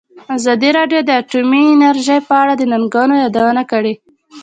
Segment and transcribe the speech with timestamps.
[0.37, 3.93] ازادي راډیو د اټومي انرژي په اړه د ننګونو یادونه کړې.